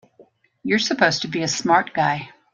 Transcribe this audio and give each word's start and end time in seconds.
You're 0.63 0.79
supposed 0.79 1.21
to 1.21 1.27
be 1.27 1.43
a 1.43 1.47
smart 1.47 1.93
guy! 1.93 2.31